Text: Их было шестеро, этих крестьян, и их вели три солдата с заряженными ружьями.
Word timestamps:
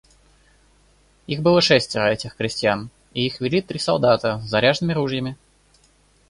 Их 1.27 1.43
было 1.43 1.61
шестеро, 1.61 2.07
этих 2.09 2.35
крестьян, 2.35 2.89
и 3.13 3.27
их 3.27 3.39
вели 3.39 3.61
три 3.61 3.77
солдата 3.77 4.39
с 4.39 4.45
заряженными 4.49 4.93
ружьями. 4.95 5.37